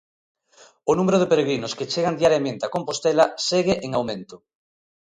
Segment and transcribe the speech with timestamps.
[0.91, 4.35] O número de peregrinos que chegan diariamente a Compostela segue en aumento.